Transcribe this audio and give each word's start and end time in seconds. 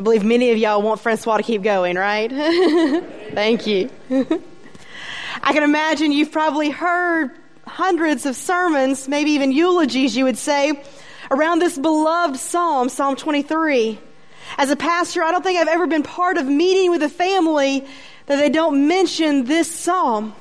I 0.00 0.02
believe 0.02 0.24
many 0.24 0.50
of 0.50 0.56
y'all 0.56 0.80
want 0.80 1.02
Francois 1.02 1.36
to 1.36 1.42
keep 1.42 1.62
going, 1.62 1.96
right? 1.96 2.30
Thank 3.34 3.66
you. 3.66 3.90
I 5.42 5.52
can 5.52 5.62
imagine 5.62 6.10
you've 6.10 6.32
probably 6.32 6.70
heard 6.70 7.32
hundreds 7.66 8.24
of 8.24 8.34
sermons, 8.34 9.08
maybe 9.08 9.32
even 9.32 9.52
eulogies, 9.52 10.16
you 10.16 10.24
would 10.24 10.38
say, 10.38 10.82
around 11.30 11.58
this 11.58 11.76
beloved 11.76 12.38
psalm, 12.38 12.88
Psalm 12.88 13.14
23. 13.14 13.98
As 14.56 14.70
a 14.70 14.76
pastor, 14.76 15.22
I 15.22 15.32
don't 15.32 15.42
think 15.42 15.60
I've 15.60 15.68
ever 15.68 15.86
been 15.86 16.02
part 16.02 16.38
of 16.38 16.46
meeting 16.46 16.90
with 16.90 17.02
a 17.02 17.10
family 17.10 17.86
that 18.24 18.36
they 18.36 18.48
don't 18.48 18.88
mention 18.88 19.44
this 19.44 19.70
psalm. 19.70 20.34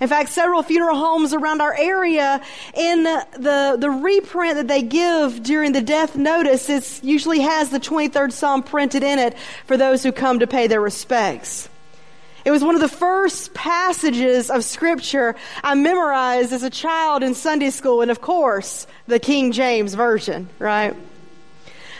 In 0.00 0.08
fact, 0.08 0.30
several 0.30 0.62
funeral 0.62 0.96
homes 0.96 1.34
around 1.34 1.60
our 1.60 1.74
area, 1.74 2.40
in 2.74 3.02
the, 3.04 3.76
the 3.78 3.90
reprint 3.90 4.56
that 4.56 4.68
they 4.68 4.82
give 4.82 5.42
during 5.42 5.72
the 5.72 5.80
death 5.82 6.16
notice, 6.16 6.68
it 6.68 7.04
usually 7.04 7.40
has 7.40 7.70
the 7.70 7.80
23rd 7.80 8.32
Psalm 8.32 8.62
printed 8.62 9.02
in 9.02 9.18
it 9.18 9.36
for 9.66 9.76
those 9.76 10.02
who 10.02 10.12
come 10.12 10.40
to 10.40 10.46
pay 10.46 10.66
their 10.66 10.80
respects. 10.80 11.68
It 12.44 12.50
was 12.50 12.64
one 12.64 12.74
of 12.74 12.80
the 12.80 12.88
first 12.88 13.54
passages 13.54 14.50
of 14.50 14.64
scripture 14.64 15.36
I 15.62 15.74
memorized 15.74 16.52
as 16.52 16.64
a 16.64 16.70
child 16.70 17.22
in 17.22 17.34
Sunday 17.34 17.70
school, 17.70 18.02
and 18.02 18.10
of 18.10 18.20
course, 18.20 18.86
the 19.06 19.20
King 19.20 19.52
James 19.52 19.94
Version, 19.94 20.48
right? 20.58 20.96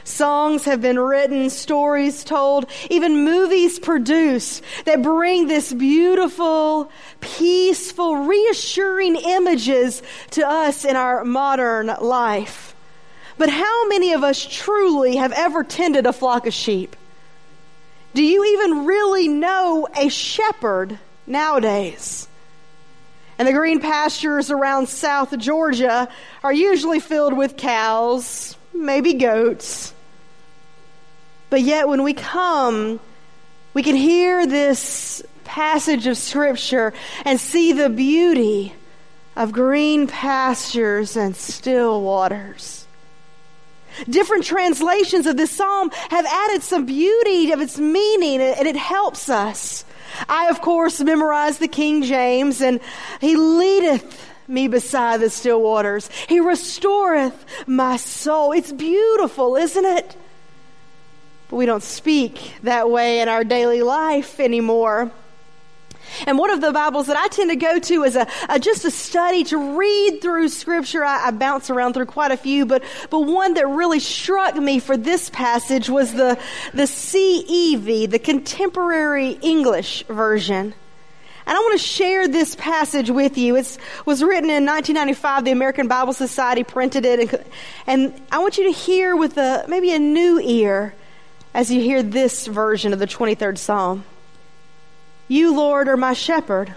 Songs 0.05 0.65
have 0.65 0.81
been 0.81 0.99
written, 0.99 1.49
stories 1.51 2.25
told, 2.25 2.67
even 2.91 3.25
movies 3.25 3.79
produced 3.79 4.63
that 4.85 5.03
bring 5.03 5.47
this 5.47 5.73
beautiful, 5.73 6.91
peaceful, 7.21 8.17
reassuring 8.17 9.17
images 9.17 10.03
to 10.31 10.47
us 10.47 10.85
in 10.85 10.97
our 10.97 11.25
modern 11.25 11.87
life. 12.01 12.75
But 13.39 13.49
how 13.49 13.89
many 13.89 14.13
of 14.13 14.25
us 14.25 14.45
truly 14.45 15.17
have 15.17 15.33
ever 15.33 15.65
tended 15.65 16.07
a 16.07 16.13
flock 16.13 16.47
of 16.47 16.55
sheep? 16.55 16.97
Do 18.15 18.23
you 18.23 18.45
even 18.45 18.85
really 18.85 19.29
know 19.29 19.89
a 19.97 20.09
shepherd 20.09 20.99
nowadays? 21.27 22.29
And 23.39 23.49
the 23.49 23.53
green 23.53 23.81
pastures 23.81 24.51
around 24.51 24.89
South 24.89 25.37
Georgia 25.39 26.09
are 26.45 26.53
usually 26.53 27.01
filled 27.01 27.33
with 27.33 27.57
cows, 27.57 28.57
maybe 28.75 29.15
goats. 29.15 29.95
But 31.51 31.63
yet, 31.63 31.89
when 31.89 32.03
we 32.03 32.15
come, 32.15 32.99
we 33.75 33.83
can 33.83 33.97
hear 33.97 34.47
this 34.47 35.23
passage 35.45 36.07
of 36.07 36.17
Scripture 36.17 36.93
and 37.25 37.39
see 37.39 37.73
the 37.73 37.89
beauty 37.89 38.73
of 39.37 39.53
green 39.53 40.07
pastures 40.07 41.17
and 41.17 41.37
still 41.37 42.03
waters. 42.03 42.87
Different 44.09 44.45
translations 44.45 45.27
of 45.27 45.37
this 45.37 45.51
psalm 45.51 45.91
have 46.11 46.25
added 46.25 46.63
some 46.63 46.87
beauty 46.87 47.53
of 47.53 47.61
its 47.61 47.79
meaning, 47.79 48.41
and 48.41 48.67
it 48.67 48.77
helps 48.77 49.29
us. 49.29 49.85
I, 50.29 50.49
of 50.49 50.61
course, 50.61 51.01
memorized 51.01 51.61
the 51.61 51.69
King 51.69 52.03
James, 52.03 52.61
and 52.61 52.81
He 53.21 53.37
leadeth 53.37 54.32
me 54.53 54.69
beside 54.69 55.21
the 55.21 55.31
still 55.31 55.61
waters. 55.61 56.09
He 56.29 56.39
restoreth 56.41 57.45
my 57.67 57.97
soul. 57.97 58.53
It's 58.53 58.73
beautiful, 58.73 59.57
isn't 59.57 59.85
it? 59.85 60.17
But 61.49 61.57
we 61.57 61.67
don't 61.67 61.83
speak 61.83 62.55
that 62.63 62.91
way 62.91 63.21
in 63.21 63.29
our 63.29 63.45
daily 63.45 63.83
life 63.83 64.39
anymore. 64.39 65.11
And 66.27 66.39
one 66.39 66.51
of 66.51 66.61
the 66.61 66.73
Bibles 66.73 67.07
that 67.07 67.17
I 67.17 67.29
tend 67.29 67.51
to 67.51 67.57
go 67.57 67.79
to 67.79 68.05
is 68.05 68.17
a, 68.17 68.27
a 68.49 68.59
just 68.59 68.85
a 68.85 68.91
study 68.91 69.45
to 69.45 69.79
read 69.79 70.21
through 70.21 70.49
Scripture. 70.49 71.05
I, 71.05 71.29
I, 71.29 71.31
bounce 71.31 71.71
around 71.71 71.95
through 71.95 72.07
quite 72.07 72.31
a 72.31 72.37
few, 72.37 72.67
but 72.67 72.83
but 73.11 73.21
one 73.21 73.55
that 73.55 73.67
really 73.67 74.01
struck 74.01 74.57
me 74.57 74.79
for 74.79 74.97
this 74.97 75.31
passage 75.31 75.89
was 75.89 76.13
the 76.13 76.39
the 76.75 76.83
CEV, 76.83 78.11
the 78.11 78.19
Contemporary 78.19 79.39
English 79.43 80.05
Version. 80.09 80.75
And 81.47 81.57
I 81.57 81.61
want 81.61 81.81
to 81.81 81.85
share 81.87 82.29
this 82.29 82.55
passage 82.55 83.11
with 83.11 83.37
you. 83.37 83.57
It 83.57 83.79
was 84.07 84.23
written 84.23 84.51
in 84.51 84.65
1995. 84.65 85.45
The 85.45 85.51
American 85.51 85.89
Bible 85.89 86.13
Society 86.13 86.63
printed 86.63 87.05
it, 87.05 87.21
and, 87.21 87.45
and 87.87 88.23
I 88.31 88.39
want 88.39 88.59
you 88.59 88.65
to 88.65 88.79
hear 88.79 89.17
with 89.17 89.37
a 89.39 89.65
maybe 89.69 89.93
a 89.93 89.99
new 89.99 90.41
ear 90.41 90.95
as 91.55 91.71
you 91.71 91.81
hear 91.81 92.03
this 92.03 92.47
version 92.47 92.93
of 92.93 92.99
the 92.99 93.07
23rd 93.07 93.59
Psalm. 93.59 94.05
You, 95.29 95.55
Lord, 95.57 95.89
are 95.89 95.97
my 95.97 96.13
shepherd. 96.13 96.75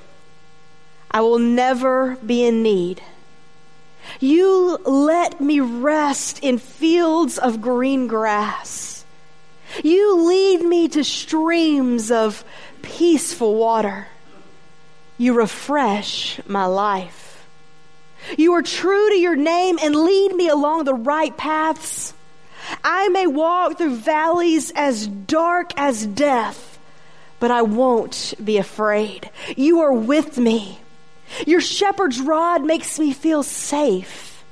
I 1.11 1.21
will 1.21 1.39
never 1.39 2.15
be 2.17 2.45
in 2.45 2.63
need. 2.63 3.01
You 4.19 4.77
let 4.85 5.41
me 5.41 5.59
rest 5.59 6.39
in 6.43 6.57
fields 6.57 7.37
of 7.37 7.61
green 7.61 8.07
grass. 8.07 9.05
You 9.83 10.27
lead 10.27 10.61
me 10.61 10.87
to 10.89 11.03
streams 11.03 12.11
of 12.11 12.43
peaceful 12.81 13.55
water. 13.55 14.07
You 15.17 15.33
refresh 15.33 16.39
my 16.45 16.65
life. 16.65 17.45
You 18.37 18.53
are 18.53 18.61
true 18.61 19.09
to 19.09 19.15
your 19.15 19.35
name 19.35 19.77
and 19.81 19.95
lead 19.95 20.33
me 20.35 20.49
along 20.49 20.83
the 20.83 20.93
right 20.93 21.35
paths. 21.35 22.13
I 22.83 23.09
may 23.09 23.27
walk 23.27 23.77
through 23.77 23.95
valleys 23.95 24.71
as 24.75 25.07
dark 25.07 25.71
as 25.77 26.05
death 26.05 26.75
but 27.39 27.51
I 27.51 27.61
won't 27.61 28.33
be 28.43 28.57
afraid. 28.57 29.29
You 29.55 29.81
are 29.81 29.93
with 29.93 30.37
me. 30.37 30.79
Your 31.45 31.61
shepherd's 31.61 32.19
rod 32.19 32.65
makes 32.65 32.99
me 32.99 33.13
feel 33.13 33.43
safe. 33.43 34.43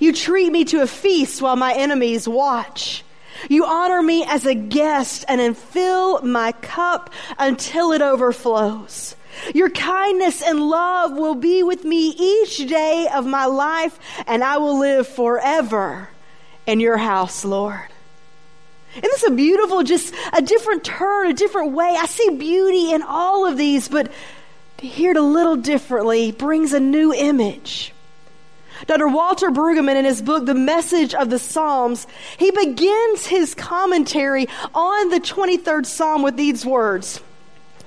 You 0.00 0.12
treat 0.12 0.50
me 0.50 0.64
to 0.66 0.82
a 0.82 0.86
feast 0.86 1.42
while 1.42 1.56
my 1.56 1.72
enemies 1.74 2.28
watch. 2.28 3.04
You 3.48 3.66
honor 3.66 4.02
me 4.02 4.24
as 4.24 4.46
a 4.46 4.54
guest 4.54 5.24
and 5.28 5.40
then 5.40 5.54
fill 5.54 6.22
my 6.22 6.52
cup 6.52 7.10
until 7.38 7.92
it 7.92 8.00
overflows. 8.00 9.14
Your 9.54 9.70
kindness 9.70 10.42
and 10.42 10.68
love 10.68 11.12
will 11.12 11.34
be 11.34 11.62
with 11.62 11.84
me 11.84 12.14
each 12.18 12.58
day 12.66 13.08
of 13.12 13.26
my 13.26 13.46
life, 13.46 13.98
and 14.26 14.42
I 14.42 14.58
will 14.58 14.78
live 14.78 15.06
forever 15.06 16.08
in 16.66 16.80
your 16.80 16.96
house, 16.96 17.44
Lord. 17.44 17.88
Isn't 18.96 19.02
this 19.02 19.26
a 19.26 19.30
beautiful, 19.30 19.82
just 19.82 20.14
a 20.32 20.40
different 20.40 20.84
turn, 20.84 21.28
a 21.28 21.34
different 21.34 21.72
way? 21.72 21.94
I 21.98 22.06
see 22.06 22.30
beauty 22.30 22.92
in 22.92 23.02
all 23.02 23.46
of 23.46 23.58
these, 23.58 23.88
but 23.88 24.10
to 24.78 24.86
hear 24.86 25.10
it 25.10 25.16
a 25.16 25.22
little 25.22 25.56
differently 25.56 26.32
brings 26.32 26.72
a 26.72 26.80
new 26.80 27.12
image. 27.12 27.92
Dr. 28.86 29.08
Walter 29.08 29.50
Brueggemann, 29.50 29.96
in 29.96 30.04
his 30.04 30.20
book, 30.20 30.44
The 30.44 30.54
Message 30.54 31.14
of 31.14 31.30
the 31.30 31.38
Psalms, 31.38 32.06
he 32.38 32.50
begins 32.50 33.26
his 33.26 33.54
commentary 33.54 34.48
on 34.74 35.08
the 35.08 35.20
23rd 35.20 35.86
Psalm 35.86 36.22
with 36.22 36.36
these 36.36 36.64
words. 36.64 37.20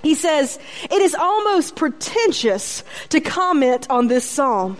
He 0.01 0.15
says, 0.15 0.59
It 0.83 1.01
is 1.01 1.15
almost 1.15 1.75
pretentious 1.75 2.83
to 3.09 3.19
comment 3.19 3.87
on 3.89 4.07
this 4.07 4.27
psalm. 4.27 4.77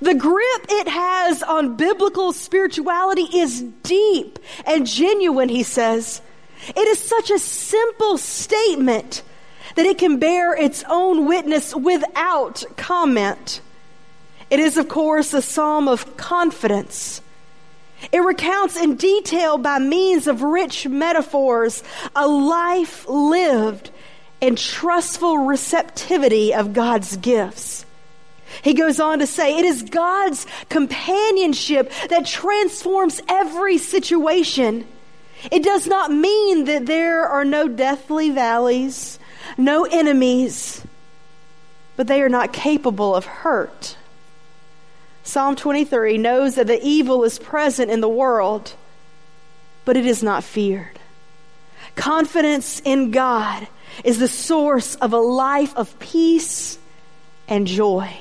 The 0.00 0.14
grip 0.14 0.66
it 0.68 0.88
has 0.88 1.42
on 1.42 1.76
biblical 1.76 2.32
spirituality 2.32 3.28
is 3.38 3.62
deep 3.82 4.38
and 4.66 4.86
genuine, 4.86 5.48
he 5.48 5.62
says. 5.62 6.20
It 6.68 6.88
is 6.88 6.98
such 6.98 7.30
a 7.30 7.38
simple 7.38 8.18
statement 8.18 9.22
that 9.76 9.86
it 9.86 9.98
can 9.98 10.18
bear 10.18 10.54
its 10.54 10.82
own 10.88 11.26
witness 11.26 11.74
without 11.74 12.64
comment. 12.76 13.60
It 14.50 14.58
is, 14.58 14.76
of 14.76 14.88
course, 14.88 15.34
a 15.34 15.42
psalm 15.42 15.86
of 15.86 16.16
confidence. 16.16 17.20
It 18.12 18.20
recounts 18.20 18.76
in 18.76 18.96
detail 18.96 19.58
by 19.58 19.78
means 19.78 20.26
of 20.26 20.42
rich 20.42 20.86
metaphors 20.86 21.82
a 22.14 22.26
life 22.26 23.08
lived 23.08 23.90
in 24.40 24.56
trustful 24.56 25.38
receptivity 25.38 26.54
of 26.54 26.72
God's 26.72 27.16
gifts. 27.16 27.84
He 28.62 28.74
goes 28.74 29.00
on 29.00 29.18
to 29.18 29.26
say, 29.26 29.58
it 29.58 29.64
is 29.64 29.82
God's 29.82 30.46
companionship 30.68 31.92
that 32.08 32.26
transforms 32.26 33.20
every 33.28 33.78
situation. 33.78 34.86
It 35.50 35.62
does 35.62 35.86
not 35.86 36.12
mean 36.12 36.64
that 36.64 36.86
there 36.86 37.26
are 37.26 37.44
no 37.44 37.68
deathly 37.68 38.30
valleys, 38.30 39.18
no 39.58 39.84
enemies, 39.84 40.82
but 41.96 42.06
they 42.06 42.22
are 42.22 42.28
not 42.28 42.52
capable 42.52 43.14
of 43.14 43.24
hurt. 43.24 43.96
Psalm 45.24 45.56
23 45.56 46.18
knows 46.18 46.54
that 46.54 46.68
the 46.68 46.80
evil 46.82 47.24
is 47.24 47.38
present 47.38 47.90
in 47.90 48.00
the 48.00 48.08
world, 48.08 48.74
but 49.84 49.96
it 49.96 50.06
is 50.06 50.22
not 50.22 50.44
feared. 50.44 50.98
Confidence 51.96 52.80
in 52.84 53.10
God 53.10 53.66
is 54.04 54.18
the 54.18 54.28
source 54.28 54.94
of 54.96 55.12
a 55.12 55.18
life 55.18 55.74
of 55.76 55.98
peace 55.98 56.78
and 57.48 57.66
joy. 57.66 58.14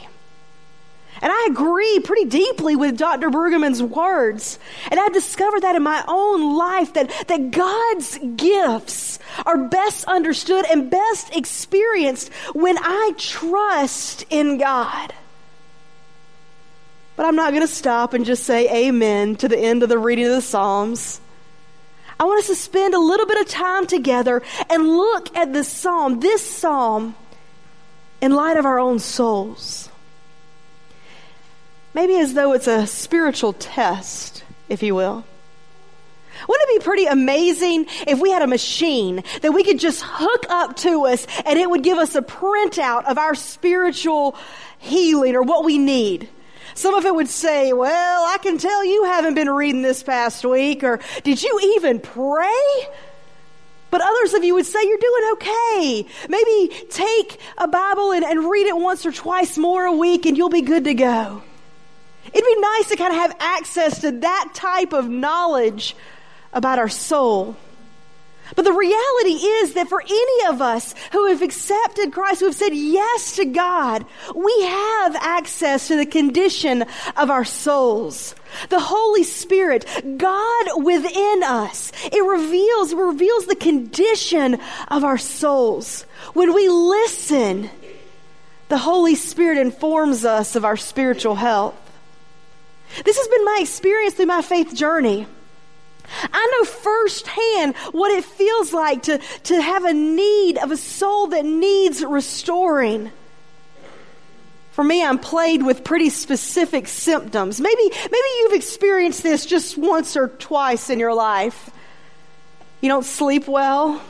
And 1.21 1.31
I 1.31 1.47
agree 1.49 1.99
pretty 2.01 2.25
deeply 2.25 2.75
with 2.75 2.97
Dr. 2.97 3.29
Brueggemann's 3.29 3.81
words. 3.81 4.59
And 4.91 4.99
I've 4.99 5.13
discovered 5.13 5.61
that 5.61 5.75
in 5.75 5.83
my 5.83 6.03
own 6.07 6.57
life 6.57 6.93
that, 6.93 7.09
that 7.27 7.51
God's 7.51 8.19
gifts 8.35 9.19
are 9.45 9.57
best 9.57 10.05
understood 10.05 10.65
and 10.69 10.89
best 10.89 11.35
experienced 11.35 12.31
when 12.53 12.77
I 12.77 13.13
trust 13.17 14.25
in 14.29 14.57
God. 14.57 15.13
But 17.15 17.25
I'm 17.25 17.35
not 17.35 17.51
going 17.51 17.65
to 17.65 17.73
stop 17.73 18.13
and 18.13 18.25
just 18.25 18.43
say 18.43 18.87
amen 18.87 19.37
to 19.37 19.47
the 19.47 19.57
end 19.57 19.83
of 19.83 19.89
the 19.89 19.97
reading 19.97 20.25
of 20.25 20.31
the 20.31 20.41
Psalms. 20.41 21.21
I 22.19 22.23
want 22.23 22.39
us 22.39 22.47
to 22.47 22.55
spend 22.55 22.93
a 22.93 22.99
little 22.99 23.25
bit 23.25 23.41
of 23.41 23.47
time 23.47 23.87
together 23.87 24.41
and 24.69 24.87
look 24.87 25.35
at 25.35 25.51
this 25.51 25.67
psalm, 25.67 26.21
this 26.21 26.41
psalm, 26.41 27.15
in 28.21 28.31
light 28.31 28.57
of 28.57 28.65
our 28.65 28.79
own 28.79 28.99
souls. 28.99 29.89
Maybe 31.93 32.17
as 32.17 32.33
though 32.33 32.53
it's 32.53 32.67
a 32.67 32.87
spiritual 32.87 33.53
test, 33.53 34.43
if 34.69 34.81
you 34.81 34.95
will. 34.95 35.25
Wouldn't 36.47 36.69
it 36.69 36.79
be 36.79 36.83
pretty 36.83 37.05
amazing 37.05 37.85
if 38.07 38.19
we 38.19 38.31
had 38.31 38.41
a 38.41 38.47
machine 38.47 39.23
that 39.41 39.53
we 39.53 39.63
could 39.63 39.79
just 39.79 40.03
hook 40.05 40.45
up 40.49 40.75
to 40.77 41.05
us 41.05 41.25
and 41.45 41.57
it 41.57 41.69
would 41.69 41.83
give 41.83 41.97
us 41.97 42.15
a 42.15 42.21
printout 42.21 43.05
of 43.05 43.17
our 43.17 43.35
spiritual 43.35 44.35
healing 44.77 45.35
or 45.35 45.43
what 45.43 45.63
we 45.63 45.77
need? 45.77 46.29
Some 46.75 46.93
of 46.93 47.05
it 47.05 47.15
would 47.15 47.29
say, 47.29 47.73
well, 47.73 48.25
I 48.25 48.37
can 48.37 48.57
tell 48.57 48.83
you 48.85 49.05
haven't 49.05 49.33
been 49.33 49.49
reading 49.49 49.81
this 49.81 50.03
past 50.03 50.45
week, 50.45 50.83
or 50.83 50.99
did 51.23 51.41
you 51.41 51.75
even 51.77 51.99
pray? 51.99 52.87
But 53.91 54.01
others 54.01 54.33
of 54.33 54.43
you 54.43 54.55
would 54.55 54.65
say 54.65 54.79
you're 54.85 54.97
doing 54.97 55.31
okay. 55.33 56.05
Maybe 56.27 56.85
take 56.89 57.39
a 57.57 57.65
Bible 57.65 58.11
and, 58.11 58.25
and 58.25 58.49
read 58.49 58.67
it 58.67 58.75
once 58.75 59.05
or 59.05 59.13
twice 59.13 59.57
more 59.57 59.85
a 59.85 59.91
week 59.93 60.25
and 60.25 60.37
you'll 60.37 60.49
be 60.49 60.63
good 60.63 60.83
to 60.83 60.93
go. 60.93 61.41
It'd 62.25 62.45
be 62.45 62.59
nice 62.59 62.89
to 62.89 62.97
kind 62.97 63.13
of 63.13 63.19
have 63.19 63.37
access 63.39 64.01
to 64.01 64.11
that 64.11 64.51
type 64.53 64.91
of 64.91 65.07
knowledge 65.07 65.95
about 66.51 66.77
our 66.77 66.89
soul. 66.89 67.55
But 68.53 68.63
the 68.63 68.73
reality 68.73 69.31
is 69.31 69.73
that 69.73 69.89
for 69.89 70.01
any 70.01 70.45
of 70.47 70.61
us 70.61 70.93
who 71.11 71.27
have 71.27 71.41
accepted 71.41 72.13
Christ, 72.13 72.41
who 72.41 72.45
have 72.45 72.55
said 72.55 72.75
yes 72.75 73.37
to 73.37 73.45
God, 73.45 74.05
we 74.35 74.61
have 74.61 75.15
access 75.15 75.87
to 75.87 75.95
the 75.95 76.05
condition 76.05 76.85
of 77.17 77.31
our 77.31 77.43
souls. 77.45 78.35
The 78.69 78.79
Holy 78.79 79.23
Spirit, 79.23 79.85
God 80.17 80.83
within 80.83 81.43
us, 81.43 81.91
it 82.03 82.23
reveals, 82.23 82.93
reveals 82.93 83.47
the 83.47 83.55
condition 83.55 84.59
of 84.89 85.03
our 85.03 85.17
souls. 85.17 86.03
When 86.33 86.53
we 86.53 86.69
listen, 86.69 87.69
the 88.69 88.77
Holy 88.77 89.15
Spirit 89.15 89.57
informs 89.57 90.23
us 90.23 90.55
of 90.55 90.65
our 90.65 90.77
spiritual 90.77 91.35
health. 91.35 91.75
This 93.03 93.17
has 93.17 93.27
been 93.27 93.45
my 93.45 93.57
experience 93.61 94.13
through 94.13 94.27
my 94.27 94.43
faith 94.43 94.73
journey. 94.73 95.27
I 96.21 96.51
know 96.51 96.65
firsthand 96.65 97.75
what 97.91 98.11
it 98.11 98.23
feels 98.23 98.73
like 98.73 99.03
to, 99.03 99.19
to 99.43 99.61
have 99.61 99.85
a 99.85 99.93
need 99.93 100.57
of 100.57 100.71
a 100.71 100.77
soul 100.77 101.27
that 101.27 101.45
needs 101.45 102.03
restoring. 102.03 103.11
For 104.71 104.83
me, 104.83 105.03
I'm 105.03 105.19
plagued 105.19 105.65
with 105.65 105.83
pretty 105.83 106.09
specific 106.09 106.87
symptoms. 106.87 107.61
Maybe, 107.61 107.83
maybe 107.83 108.27
you've 108.39 108.53
experienced 108.53 109.23
this 109.23 109.45
just 109.45 109.77
once 109.77 110.17
or 110.17 110.27
twice 110.27 110.89
in 110.89 110.99
your 110.99 111.13
life. 111.13 111.69
You 112.81 112.89
don't 112.89 113.05
sleep 113.05 113.47
well. 113.47 114.01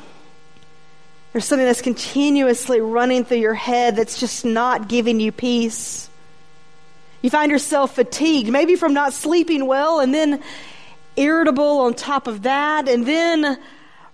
There's 1.31 1.45
something 1.45 1.65
that's 1.67 1.81
continuously 1.81 2.79
running 2.79 3.25
through 3.25 3.37
your 3.37 3.53
head 3.53 3.95
that's 3.95 4.19
just 4.19 4.45
not 4.45 4.87
giving 4.87 5.19
you 5.19 5.31
peace. 5.31 6.09
You 7.21 7.29
find 7.29 7.51
yourself 7.51 7.95
fatigued, 7.95 8.49
maybe 8.49 8.75
from 8.75 8.93
not 8.93 9.13
sleeping 9.13 9.67
well, 9.67 9.99
and 9.99 10.13
then 10.13 10.41
irritable 11.17 11.79
on 11.81 11.93
top 11.93 12.27
of 12.27 12.43
that, 12.43 12.87
and 12.87 13.05
then 13.05 13.59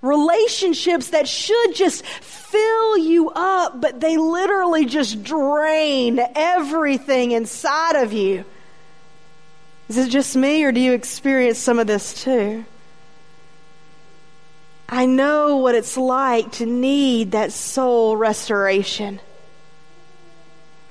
relationships 0.02 1.10
that 1.10 1.28
should 1.28 1.76
just 1.76 2.06
fill 2.06 2.98
you 2.98 3.30
up, 3.30 3.80
but 3.80 4.00
they 4.00 4.18
literally 4.18 4.86
just 4.86 5.24
drain 5.24 6.20
everything 6.36 7.32
inside 7.32 7.96
of 7.96 8.12
you. 8.12 8.44
Is 9.90 9.98
it 9.98 10.10
just 10.10 10.36
me, 10.36 10.64
or 10.64 10.72
do 10.72 10.80
you 10.80 10.94
experience 10.94 11.60
some 11.60 11.78
of 11.78 11.88
this 11.88 12.24
too? 12.24 12.66
I 14.88 15.06
know 15.06 15.58
what 15.58 15.76
it's 15.76 15.98
like 15.98 16.52
to 16.54 16.66
need 16.66 17.32
that 17.32 17.52
soul 17.52 18.18
restoration. 18.18 19.20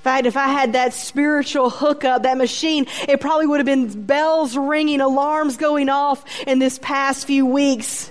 In 0.01 0.05
fact, 0.05 0.25
if 0.25 0.35
I 0.39 0.49
had 0.49 0.73
that 0.73 0.95
spiritual 0.95 1.69
hookup, 1.69 2.23
that 2.23 2.39
machine, 2.39 2.87
it 3.07 3.21
probably 3.21 3.47
would 3.47 3.59
have 3.59 3.67
been 3.67 4.05
bells 4.07 4.57
ringing, 4.57 5.03
alarms 5.03 5.59
going 5.59 5.91
off 5.91 6.25
in 6.47 6.59
this 6.59 6.79
past 6.79 7.27
few 7.27 7.45
weeks. 7.45 8.11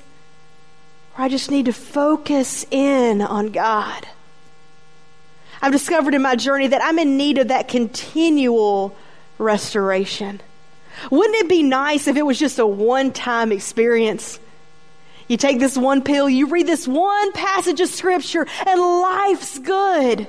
I 1.18 1.30
just 1.30 1.50
need 1.50 1.65
to 1.65 1.74
focus 1.74 2.63
in 2.69 3.24
on 3.24 3.47
God. 3.47 4.07
I've 5.63 5.71
discovered 5.71 6.13
in 6.13 6.21
my 6.21 6.36
journey 6.36 6.68
that 6.68 6.83
I'm 6.83 7.00
in 7.00 7.18
need 7.18 7.39
of 7.39 7.47
that 7.47 7.68
continual 7.68 8.95
restoration. 9.39 10.42
Wouldn't 11.09 11.38
it 11.38 11.50
be 11.50 11.63
nice 11.63 12.07
if 12.07 12.18
it 12.18 12.25
was 12.25 12.38
just 12.38 12.59
a 12.59 12.68
one 12.68 13.12
time 13.13 13.51
experience? 13.51 14.39
You 15.27 15.38
take 15.38 15.57
this 15.57 15.75
one 15.75 16.03
pill, 16.03 16.30
you 16.30 16.45
read 16.45 16.68
this 16.68 16.88
one 16.88 17.31
passage 17.31 17.81
of 17.81 17.89
scripture, 17.89 18.45
and 18.68 18.80
life's 18.80 19.57
good 19.57 20.27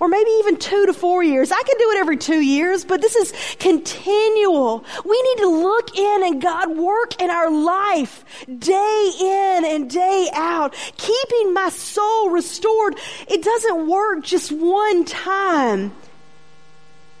or 0.00 0.08
maybe 0.08 0.30
even 0.38 0.56
two 0.56 0.86
to 0.86 0.92
four 0.92 1.22
years. 1.22 1.52
I 1.52 1.62
can 1.62 1.78
do 1.78 1.90
it 1.90 1.98
every 1.98 2.16
two 2.16 2.40
years, 2.40 2.84
but 2.84 3.00
this 3.00 3.16
is 3.16 3.32
continual. 3.58 4.84
We 5.04 5.22
need 5.22 5.42
to 5.42 5.48
look 5.48 5.96
in 5.96 6.24
and 6.24 6.42
God 6.42 6.76
work 6.76 7.20
in 7.20 7.30
our 7.30 7.50
life 7.50 8.24
day 8.58 9.12
in 9.20 9.64
and 9.64 9.90
day 9.90 10.28
out, 10.32 10.74
keeping 10.96 11.54
my 11.54 11.68
soul 11.70 12.30
restored. 12.30 12.98
It 13.28 13.42
doesn't 13.42 13.88
work 13.88 14.24
just 14.24 14.52
one 14.52 15.04
time. 15.04 15.92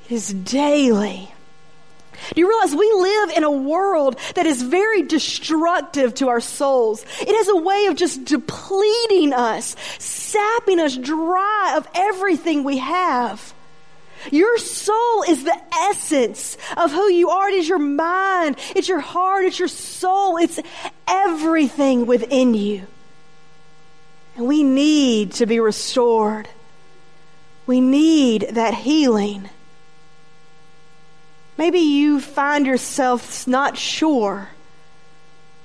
It 0.06 0.12
is 0.12 0.32
daily. 0.32 1.32
Do 2.34 2.40
you 2.40 2.48
realize 2.48 2.74
we 2.74 2.92
live 2.92 3.30
in 3.36 3.44
a 3.44 3.50
world 3.50 4.18
that 4.34 4.46
is 4.46 4.62
very 4.62 5.02
destructive 5.02 6.14
to 6.16 6.28
our 6.28 6.40
souls? 6.40 7.04
It 7.20 7.34
has 7.36 7.48
a 7.48 7.56
way 7.56 7.86
of 7.86 7.96
just 7.96 8.24
depleting 8.24 9.32
us, 9.32 9.76
sapping 9.98 10.80
us 10.80 10.96
dry 10.96 11.74
of 11.76 11.88
everything 11.94 12.64
we 12.64 12.78
have. 12.78 13.54
Your 14.32 14.58
soul 14.58 15.22
is 15.28 15.44
the 15.44 15.58
essence 15.90 16.56
of 16.76 16.90
who 16.90 17.08
you 17.08 17.30
are. 17.30 17.48
It 17.48 17.54
is 17.54 17.68
your 17.68 17.78
mind, 17.78 18.56
it's 18.74 18.88
your 18.88 19.00
heart, 19.00 19.44
it's 19.44 19.58
your 19.58 19.68
soul, 19.68 20.36
it's 20.36 20.58
everything 21.06 22.06
within 22.06 22.54
you. 22.54 22.86
And 24.36 24.46
we 24.46 24.62
need 24.62 25.32
to 25.34 25.46
be 25.46 25.60
restored. 25.60 26.48
We 27.66 27.80
need 27.80 28.48
that 28.52 28.74
healing. 28.74 29.48
Maybe 31.58 31.78
you 31.78 32.20
find 32.20 32.66
yourself 32.66 33.46
not 33.46 33.78
sure. 33.78 34.50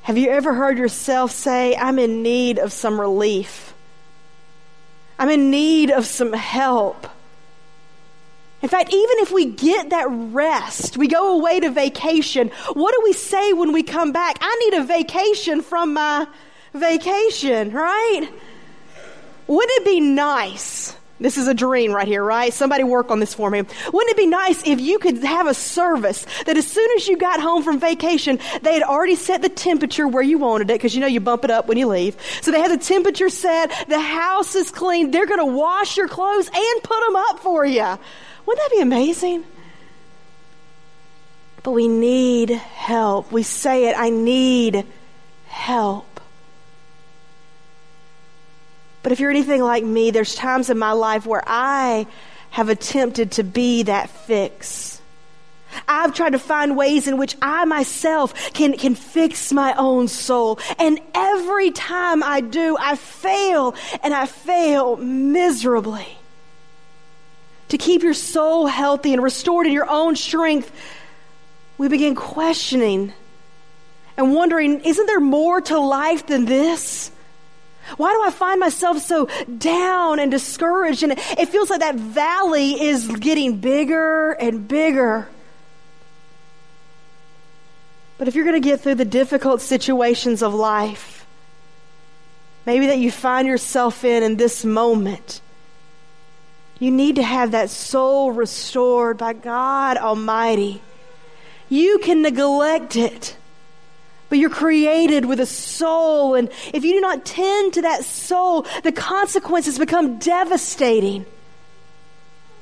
Have 0.04 0.18
you 0.18 0.30
ever 0.30 0.54
heard 0.54 0.78
yourself 0.78 1.32
say, 1.32 1.76
I'm 1.76 2.00
in 2.00 2.24
need 2.24 2.60
of 2.60 2.72
some 2.72 3.00
relief? 3.00 3.74
I'm 5.20 5.30
in 5.30 5.52
need 5.52 5.92
of 5.92 6.06
some 6.06 6.34
help. 6.34 7.08
In 8.62 8.70
fact, 8.70 8.94
even 8.94 9.18
if 9.20 9.32
we 9.32 9.46
get 9.46 9.90
that 9.90 10.08
rest, 10.10 10.98
we 10.98 11.08
go 11.08 11.40
away 11.40 11.60
to 11.60 11.70
vacation, 11.70 12.50
what 12.74 12.94
do 12.94 13.02
we 13.04 13.14
say 13.14 13.54
when 13.54 13.74
we 13.74 13.84
come 13.84 14.12
back? 14.12 14.38
I 14.40 14.56
need 14.56 14.80
a 14.80 14.84
vacation 14.84 15.62
from 15.62 15.94
my 15.94 16.28
vacation, 16.74 17.72
right? 17.72 18.30
Wouldn't 19.48 19.82
it 19.82 19.86
be 19.86 20.00
nice 20.00 20.96
this 21.24 21.38
is 21.38 21.48
a 21.48 21.54
dream 21.54 21.94
right 21.94 22.08
here, 22.08 22.24
right? 22.24 22.54
Somebody 22.54 22.84
work 22.84 23.12
on 23.12 23.20
this 23.20 23.34
for 23.34 23.50
me. 23.50 23.62
Wouldn't 23.62 24.12
it 24.12 24.18
be 24.18 24.28
nice 24.28 24.66
if 24.66 24.82
you 24.82 25.00
could 25.00 25.24
have 25.24 25.48
a 25.48 25.54
service 25.54 26.26
that 26.46 26.58
as 26.58 26.68
soon 26.68 26.90
as 26.98 27.08
you 27.08 27.18
got 27.18 27.40
home 27.40 27.64
from 27.64 27.80
vacation, 27.80 28.40
they 28.62 28.74
had 28.74 28.84
already 28.84 29.16
set 29.16 29.42
the 29.42 29.50
temperature 29.50 30.08
where 30.08 30.24
you 30.24 30.38
wanted 30.38 30.70
it, 30.70 30.74
because 30.74 30.94
you 30.94 31.02
know 31.02 31.08
you 31.08 31.20
bump 31.20 31.44
it 31.46 31.52
up 31.52 31.68
when 31.68 31.78
you 31.78 31.88
leave. 31.88 32.18
So 32.42 32.52
they 32.52 32.60
have 32.60 32.72
the 32.72 32.84
temperature 32.84 33.30
set, 33.30 33.72
the 33.88 34.00
house 34.00 34.56
is 34.56 34.72
clean, 34.72 35.12
they're 35.12 35.28
going 35.28 35.40
to 35.40 35.46
wash 35.46 35.98
your 35.98 36.08
clothes 36.08 36.48
and 36.48 36.84
put 36.84 37.00
them 37.06 37.16
up 37.16 37.40
for 37.40 37.66
you. 37.66 37.98
Wouldn't 38.46 38.70
that 38.70 38.72
be 38.72 38.82
amazing? 38.82 39.46
But 41.64 41.72
we 41.72 41.88
need 41.88 42.50
help. 42.50 43.32
We 43.32 43.44
say 43.44 43.88
it, 43.90 43.96
I 43.96 44.10
need 44.10 44.86
help. 45.46 46.11
But 49.04 49.12
if 49.12 49.20
you're 49.20 49.32
anything 49.32 49.62
like 49.62 49.84
me, 49.84 50.12
there's 50.12 50.36
times 50.36 50.70
in 50.70 50.78
my 50.78 50.92
life 50.92 51.26
where 51.26 51.44
I 51.46 52.08
have 52.52 52.70
attempted 52.70 53.34
to 53.34 53.44
be 53.44 53.84
that 53.84 54.10
fix. 54.10 55.02
I've 55.88 56.14
tried 56.14 56.32
to 56.32 56.40
find 56.40 56.76
ways 56.76 57.08
in 57.08 57.18
which 57.18 57.36
I 57.42 57.66
myself 57.66 58.54
can, 58.54 58.74
can 58.78 58.96
fix 58.96 59.54
my 59.54 59.74
own 59.76 60.08
soul. 60.08 60.60
And 60.78 61.00
every 61.16 61.72
time 61.72 62.24
I 62.24 62.42
do, 62.42 62.78
I 62.80 62.96
fail 62.96 63.76
and 64.04 64.14
I 64.14 64.26
fail 64.26 64.98
miserably. 64.98 66.08
To 67.70 67.78
keep 67.78 68.04
your 68.04 68.14
soul 68.14 68.68
healthy 68.68 69.14
and 69.14 69.24
restored 69.24 69.66
in 69.66 69.72
your 69.72 69.90
own 69.90 70.18
strength, 70.18 70.70
we 71.78 71.88
begin 71.88 72.16
questioning 72.16 73.14
and 74.18 74.34
wondering, 74.34 74.82
isn't 74.82 75.06
there 75.06 75.22
more 75.22 75.62
to 75.62 75.80
life 75.80 76.28
than 76.28 76.44
this? 76.44 77.12
Why 77.98 78.14
do 78.14 78.24
I 78.24 78.32
find 78.32 78.60
myself 78.60 79.00
so 79.00 79.28
down 79.58 80.20
and 80.20 80.32
discouraged? 80.32 81.04
And 81.04 81.14
it 81.14 81.50
feels 81.50 81.70
like 81.70 81.80
that 81.80 81.96
valley 81.96 82.82
is 82.82 83.08
getting 83.08 83.58
bigger 83.58 84.32
and 84.32 84.68
bigger. 84.68 85.28
But 88.18 88.28
if 88.28 88.36
you're 88.36 88.46
going 88.46 88.62
to 88.62 88.70
get 88.70 88.82
through 88.82 88.96
the 88.96 89.06
difficult 89.06 89.62
situations 89.62 90.44
of 90.44 90.54
life, 90.54 91.26
maybe 92.66 92.88
that 92.88 93.00
you 93.00 93.12
find 93.12 93.48
yourself 93.48 94.04
in 94.04 94.22
in 94.22 94.38
this 94.38 94.64
moment, 94.64 95.42
you 96.78 96.92
need 96.92 97.16
to 97.16 97.24
have 97.24 97.52
that 97.52 97.70
soul 97.70 98.32
restored 98.32 99.18
by 99.18 99.34
God 99.34 99.98
Almighty. 99.98 100.82
You 101.68 102.00
can 102.00 102.22
neglect 102.22 102.96
it, 102.96 103.38
but 104.32 104.40
you're 104.40 104.50
created 104.50 105.26
with 105.26 105.42
a 105.42 105.46
soul, 105.46 106.36
and 106.36 106.50
if 106.74 106.86
you 106.86 106.94
do 106.94 107.02
not 107.02 107.26
tend 107.26 107.74
to 107.74 107.82
that 107.82 108.06
soul, 108.06 108.66
the 108.82 108.94
consequences 108.94 109.78
become 109.78 110.20
devastating. 110.20 111.26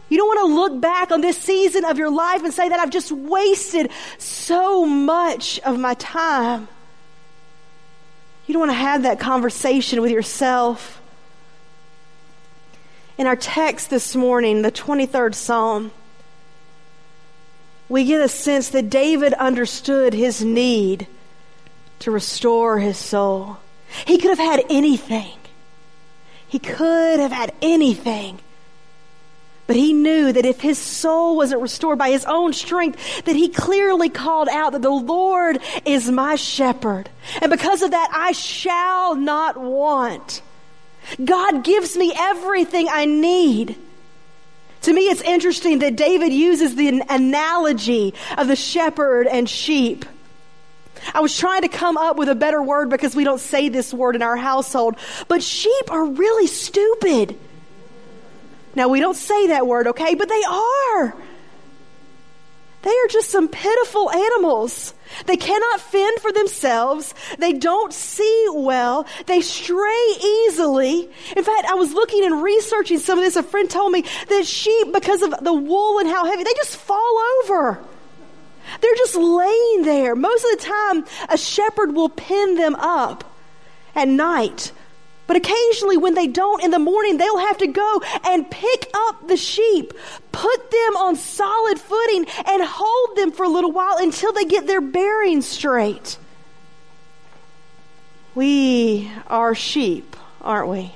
You 0.09 0.17
don't 0.17 0.27
want 0.27 0.49
to 0.49 0.55
look 0.55 0.81
back 0.81 1.11
on 1.11 1.21
this 1.21 1.37
season 1.37 1.85
of 1.85 1.99
your 1.99 2.09
life 2.09 2.43
and 2.43 2.51
say 2.51 2.67
that 2.67 2.79
I've 2.79 2.89
just 2.89 3.11
wasted 3.11 3.91
so 4.17 4.83
much 4.83 5.59
of 5.59 5.77
my 5.77 5.93
time. 5.93 6.67
You 8.47 8.53
don't 8.53 8.61
want 8.61 8.71
to 8.71 8.73
have 8.73 9.03
that 9.03 9.19
conversation 9.19 10.01
with 10.01 10.09
yourself. 10.09 10.99
In 13.19 13.27
our 13.27 13.35
text 13.35 13.91
this 13.91 14.15
morning, 14.15 14.63
the 14.63 14.71
23rd 14.71 15.35
Psalm, 15.35 15.91
we 17.87 18.05
get 18.05 18.21
a 18.21 18.27
sense 18.27 18.69
that 18.69 18.89
David 18.89 19.33
understood 19.35 20.15
his 20.15 20.43
need 20.43 21.05
to 21.99 22.11
restore 22.11 22.79
his 22.79 22.97
soul. 22.97 23.57
He 24.05 24.17
could 24.17 24.29
have 24.29 24.39
had 24.39 24.65
anything. 24.69 25.37
He 26.47 26.59
could 26.59 27.19
have 27.19 27.31
had 27.31 27.53
anything. 27.61 28.39
But 29.67 29.75
he 29.75 29.93
knew 29.93 30.33
that 30.33 30.47
if 30.47 30.59
his 30.61 30.79
soul 30.79 31.37
wasn't 31.37 31.61
restored 31.61 31.99
by 31.99 32.09
his 32.09 32.25
own 32.25 32.53
strength, 32.53 33.25
that 33.25 33.35
he 33.35 33.49
clearly 33.49 34.09
called 34.09 34.49
out 34.49 34.71
that 34.71 34.81
the 34.81 34.89
Lord 34.89 35.59
is 35.85 36.09
my 36.09 36.37
shepherd. 36.37 37.07
And 37.39 37.51
because 37.51 37.83
of 37.83 37.91
that, 37.91 38.09
I 38.11 38.31
shall 38.31 39.13
not 39.15 39.57
want. 39.57 40.41
God 41.23 41.63
gives 41.63 41.95
me 41.95 42.11
everything 42.17 42.87
I 42.89 43.05
need. 43.05 43.75
To 44.83 44.93
me, 44.93 45.01
it's 45.01 45.21
interesting 45.21 45.79
that 45.79 45.95
David 45.95 46.33
uses 46.33 46.75
the 46.75 47.03
analogy 47.07 48.15
of 48.39 48.47
the 48.47 48.55
shepherd 48.55 49.27
and 49.27 49.47
sheep. 49.47 50.03
I 51.13 51.21
was 51.21 51.37
trying 51.37 51.61
to 51.61 51.67
come 51.67 51.97
up 51.97 52.17
with 52.17 52.29
a 52.29 52.35
better 52.35 52.61
word 52.61 52.89
because 52.89 53.15
we 53.15 53.23
don't 53.23 53.39
say 53.39 53.69
this 53.69 53.93
word 53.93 54.15
in 54.15 54.21
our 54.21 54.37
household, 54.37 54.95
but 55.27 55.43
sheep 55.43 55.91
are 55.91 56.05
really 56.05 56.47
stupid. 56.47 57.37
Now, 58.75 58.87
we 58.87 58.99
don't 58.99 59.17
say 59.17 59.47
that 59.47 59.67
word, 59.67 59.87
okay? 59.87 60.15
But 60.15 60.29
they 60.29 60.43
are. 60.43 61.15
They 62.81 62.91
are 62.91 63.07
just 63.09 63.29
some 63.29 63.49
pitiful 63.49 64.09
animals. 64.09 64.93
They 65.25 65.35
cannot 65.35 65.81
fend 65.81 66.19
for 66.19 66.31
themselves. 66.31 67.13
They 67.37 67.51
don't 67.51 67.91
see 67.91 68.45
well. 68.53 69.05
They 69.25 69.41
stray 69.41 70.05
easily. 70.23 71.09
In 71.35 71.43
fact, 71.43 71.65
I 71.67 71.73
was 71.73 71.93
looking 71.93 72.23
and 72.23 72.41
researching 72.41 72.99
some 72.99 73.17
of 73.17 73.25
this. 73.25 73.35
A 73.35 73.43
friend 73.43 73.69
told 73.69 73.91
me 73.91 74.05
that 74.29 74.45
sheep, 74.45 74.93
because 74.93 75.23
of 75.23 75.31
the 75.41 75.53
wool 75.53 75.99
and 75.99 76.07
how 76.07 76.25
heavy, 76.25 76.43
they 76.43 76.53
just 76.53 76.77
fall 76.77 77.19
over. 77.43 77.83
They're 78.81 78.95
just 78.95 79.15
laying 79.15 79.83
there. 79.83 80.15
Most 80.15 80.45
of 80.45 80.59
the 80.59 80.65
time, 80.65 81.05
a 81.29 81.37
shepherd 81.37 81.93
will 81.93 82.09
pin 82.09 82.55
them 82.55 82.75
up 82.75 83.23
at 83.95 84.07
night 84.07 84.71
but 85.29 85.37
occasionally, 85.37 85.97
when 85.97 86.15
they 86.15 86.25
don't 86.25 86.63
in 86.63 86.71
the 86.71 86.79
morning, 86.79 87.17
they'll 87.17 87.37
have 87.37 87.59
to 87.59 87.67
go 87.67 88.01
and 88.25 88.49
pick 88.49 88.89
up 88.95 89.27
the 89.27 89.37
sheep, 89.37 89.93
put 90.31 90.71
them 90.71 90.97
on 90.97 91.17
solid 91.17 91.79
footing, 91.79 92.25
and 92.47 92.63
hold 92.63 93.15
them 93.15 93.31
for 93.31 93.43
a 93.43 93.47
little 93.47 93.71
while 93.71 93.97
until 93.97 94.33
they 94.33 94.45
get 94.45 94.65
their 94.65 94.81
bearings 94.81 95.45
straight. 95.45 96.17
We 98.33 99.11
are 99.27 99.53
sheep, 99.53 100.15
aren't 100.41 100.69
we? 100.69 100.95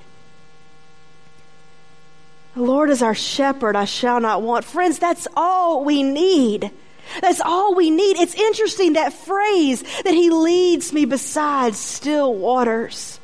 The 2.55 2.63
Lord 2.63 2.89
is 2.89 3.03
our 3.03 3.13
shepherd, 3.13 3.75
I 3.75 3.85
shall 3.85 4.19
not 4.19 4.41
want. 4.41 4.65
Friends, 4.65 4.97
that's 4.97 5.27
all 5.37 5.83
we 5.83 6.01
need. 6.01 6.71
That's 7.21 7.41
all 7.41 7.75
we 7.75 7.89
need. 7.89 8.17
It's 8.17 8.35
interesting 8.35 8.93
that 8.93 9.13
phrase 9.13 9.83
that 10.03 10.13
He 10.13 10.29
leads 10.29 10.93
me 10.93 11.05
beside 11.05 11.75
still 11.75 12.33
waters. 12.33 13.19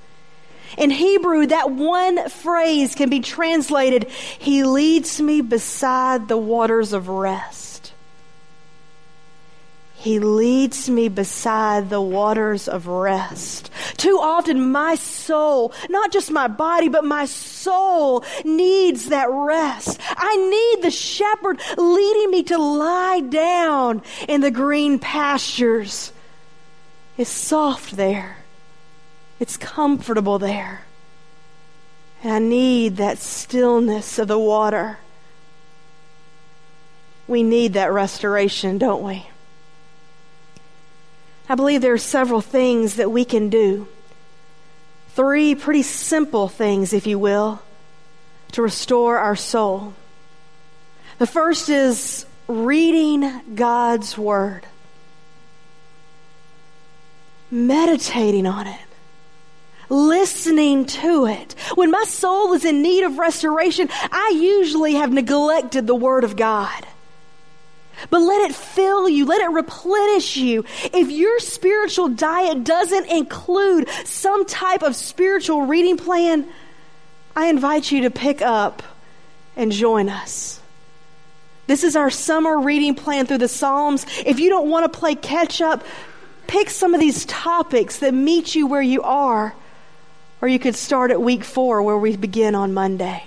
In 0.78 0.92
Hebrew, 0.92 1.48
that 1.48 1.72
one 1.72 2.30
phrase 2.30 2.96
can 2.96 3.10
be 3.10 3.20
translated, 3.20 4.10
He 4.38 4.64
leads 4.64 5.20
me 5.20 5.42
beside 5.42 6.28
the 6.28 6.38
waters 6.38 6.94
of 6.94 7.10
rest. 7.10 7.69
He 10.00 10.20
leads 10.20 10.90
me 10.90 11.10
beside 11.10 11.90
the 11.90 12.00
waters 12.00 12.70
of 12.70 12.88
rest. 12.88 13.70
Too 13.98 14.18
often 14.18 14.72
my 14.72 14.96
soul, 14.96 15.74
not 15.90 16.14
just 16.14 16.32
my 16.32 16.48
body, 16.48 16.88
but 16.88 17.04
my 17.04 17.26
soul 17.26 18.24
needs 18.46 19.10
that 19.10 19.28
rest. 19.30 20.00
I 20.16 20.38
need 20.38 20.86
the 20.86 20.90
shepherd 20.90 21.60
leading 21.78 22.32
me 22.32 22.44
to 22.44 22.58
lie 22.58 23.20
down 23.20 24.02
in 24.30 24.40
the 24.40 24.52
green 24.52 25.00
pastures. 25.00 26.14
It's 27.18 27.30
soft 27.30 27.98
there. 27.98 28.38
It's 29.38 29.58
comfortable 29.58 30.40
there. 30.40 30.84
And 32.24 32.32
I 32.32 32.40
need 32.40 32.96
that 32.96 33.18
stillness 33.18 34.18
of 34.18 34.30
the 34.30 34.40
water. 34.40 35.00
We 37.28 37.44
need 37.44 37.74
that 37.74 37.92
restoration, 37.92 38.78
don't 38.78 39.04
we? 39.04 39.28
I 41.50 41.56
believe 41.56 41.82
there 41.82 41.94
are 41.94 41.98
several 41.98 42.42
things 42.42 42.96
that 42.96 43.12
we 43.12 43.26
can 43.26 43.50
do. 43.50 43.88
Three 45.16 45.56
pretty 45.56 45.82
simple 45.82 46.48
things, 46.48 46.94
if 46.94 47.08
you 47.08 47.18
will, 47.18 47.62
to 48.52 48.62
restore 48.62 49.18
our 49.18 49.36
soul. 49.36 49.96
The 51.18 51.28
first 51.28 51.68
is 51.68 52.26
reading 52.48 53.56
God's 53.56 54.18
Word, 54.18 54.66
meditating 57.52 58.46
on 58.46 58.68
it 58.68 58.80
listening 59.90 60.86
to 60.86 61.26
it. 61.26 61.56
When 61.76 61.92
my 61.92 62.04
soul 62.04 62.54
is 62.54 62.64
in 62.64 62.82
need 62.82 63.04
of 63.04 63.18
restoration, 63.18 63.90
I 63.92 64.34
usually 64.36 64.94
have 64.94 65.12
neglected 65.12 65.88
the 65.88 65.96
Word 65.96 66.24
of 66.24 66.36
God. 66.36 66.86
But 68.10 68.22
let 68.22 68.50
it 68.50 68.56
fill 68.56 69.10
you. 69.10 69.26
Let 69.26 69.42
it 69.42 69.50
replenish 69.50 70.38
you. 70.38 70.66
If 70.94 71.10
your 71.12 71.40
spiritual 71.40 72.10
diet 72.10 72.64
doesn't 72.64 73.06
include 73.08 73.90
some 74.06 74.46
type 74.46 74.84
of 74.84 74.96
spiritual 74.96 75.64
reading 75.64 75.98
plan, 75.98 76.48
I 77.36 77.48
invite 77.48 77.92
you 77.92 78.02
to 78.02 78.10
pick 78.10 78.42
up 78.42 78.84
and 79.56 79.72
join 79.72 80.10
us. 80.10 80.60
This 81.68 81.84
is 81.84 81.96
our 81.96 82.10
summer 82.10 82.60
reading 82.60 82.96
plan 82.96 83.28
through 83.28 83.38
the 83.40 83.48
Psalms. 83.48 84.06
If 84.26 84.40
you 84.40 84.50
don't 84.50 84.70
want 84.70 84.92
to 84.92 85.00
play 85.00 85.14
catch 85.16 85.62
up, 85.62 85.86
pick 86.48 86.70
some 86.70 86.94
of 86.94 87.00
these 87.00 87.26
topics 87.26 88.00
that 88.00 88.14
meet 88.14 88.56
you 88.56 88.66
where 88.66 88.82
you 88.82 89.04
are 89.04 89.54
or 90.42 90.48
you 90.48 90.58
could 90.58 90.76
start 90.76 91.12
at 91.12 91.22
week 91.22 91.44
four 91.44 91.84
where 91.84 91.98
we 91.98 92.16
begin 92.16 92.56
on 92.56 92.74
Monday. 92.74 93.24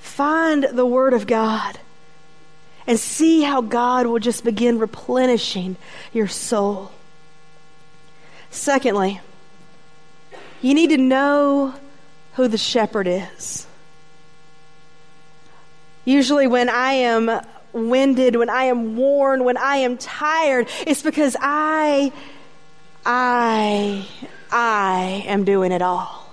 Find 0.00 0.64
the 0.64 0.86
Word 0.86 1.12
of 1.12 1.26
God 1.26 1.78
and 2.90 2.98
see 2.98 3.40
how 3.40 3.60
God 3.60 4.08
will 4.08 4.18
just 4.18 4.42
begin 4.42 4.80
replenishing 4.80 5.76
your 6.12 6.26
soul. 6.26 6.90
Secondly, 8.50 9.20
you 10.60 10.74
need 10.74 10.90
to 10.90 10.96
know 10.96 11.72
who 12.32 12.48
the 12.48 12.58
shepherd 12.58 13.06
is. 13.06 13.64
Usually, 16.04 16.48
when 16.48 16.68
I 16.68 16.94
am 16.94 17.30
winded, 17.72 18.34
when 18.34 18.50
I 18.50 18.64
am 18.64 18.96
worn, 18.96 19.44
when 19.44 19.56
I 19.56 19.76
am 19.76 19.96
tired, 19.96 20.66
it's 20.84 21.02
because 21.02 21.36
I, 21.40 22.10
I, 23.06 24.04
I 24.50 25.22
am 25.28 25.44
doing 25.44 25.70
it 25.70 25.80
all. 25.80 26.29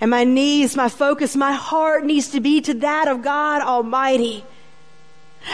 And 0.00 0.10
my 0.10 0.24
knees, 0.24 0.76
my 0.76 0.88
focus, 0.88 1.36
my 1.36 1.52
heart 1.52 2.04
needs 2.04 2.30
to 2.30 2.40
be 2.40 2.60
to 2.62 2.74
that 2.74 3.08
of 3.08 3.22
God 3.22 3.62
Almighty. 3.62 4.44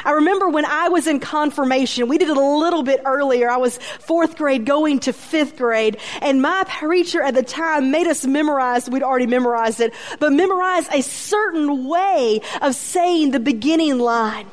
I 0.05 0.13
remember 0.13 0.49
when 0.49 0.65
I 0.65 0.89
was 0.89 1.07
in 1.07 1.21
confirmation, 1.21 2.09
we 2.09 2.19
did 2.19 2.31
it 2.31 2.37
a 2.37 2.41
little 2.41 2.83
bit 2.83 3.03
earlier. 3.05 3.51
I 3.51 3.59
was 3.59 3.77
fourth 3.77 4.37
grade 4.37 4.65
going 4.65 5.01
to 5.01 5.13
fifth 5.13 5.59
grade, 5.59 5.99
and 6.23 6.41
my 6.41 6.65
preacher 6.67 7.23
at 7.23 7.35
the 7.35 7.43
time 7.43 7.91
made 7.91 8.07
us 8.07 8.25
memorize, 8.25 8.89
we'd 8.89 9.03
already 9.03 9.27
memorized 9.27 9.81
it, 9.81 9.93
but 10.19 10.33
memorize 10.33 10.89
a 10.89 11.03
certain 11.03 11.87
way 11.87 12.41
of 12.63 12.75
saying 12.75 13.33
the 13.33 13.41
beginning 13.41 13.99
line. 13.99 14.47